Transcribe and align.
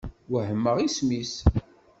Wehmeɣ 0.31 0.75
isem-is. 0.79 1.33